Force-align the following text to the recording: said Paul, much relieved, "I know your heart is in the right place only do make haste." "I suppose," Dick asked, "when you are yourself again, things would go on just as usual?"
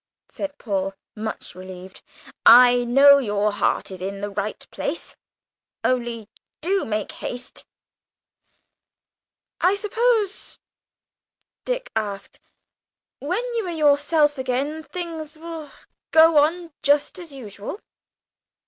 said 0.29 0.57
Paul, 0.57 0.95
much 1.15 1.53
relieved, 1.53 2.01
"I 2.43 2.83
know 2.85 3.19
your 3.19 3.51
heart 3.51 3.91
is 3.91 4.01
in 4.01 4.19
the 4.21 4.31
right 4.31 4.65
place 4.71 5.15
only 5.83 6.27
do 6.59 6.85
make 6.85 7.11
haste." 7.11 7.65
"I 9.59 9.75
suppose," 9.75 10.57
Dick 11.65 11.91
asked, 11.95 12.39
"when 13.19 13.43
you 13.53 13.67
are 13.67 13.69
yourself 13.69 14.39
again, 14.39 14.81
things 14.85 15.37
would 15.37 15.69
go 16.09 16.39
on 16.39 16.71
just 16.81 17.19
as 17.19 17.31
usual?" 17.31 17.79